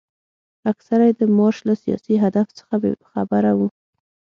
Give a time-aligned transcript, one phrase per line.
[0.71, 3.67] اکثره یې د مارش له سیاسي هدف څخه بې خبره وو.